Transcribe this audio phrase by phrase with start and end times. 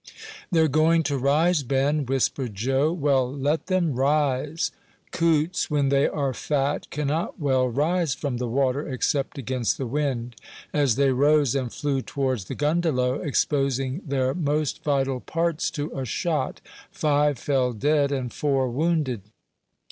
[0.51, 2.91] "They're going to rise, Ben," whispered Joe.
[2.91, 4.71] "Well, let them rise."
[5.11, 10.37] Coots, when they are fat, cannot well rise from the water, except against the wind.
[10.73, 16.03] As they rose and flew towards the "gundelow," exposing their most vital parts to a
[16.03, 16.61] shot,
[16.91, 19.21] five fell dead, and four wounded.